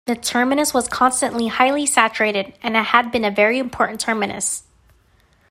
[0.07, 4.63] The terminus was constantly highly saturated and it had been a very important terminus.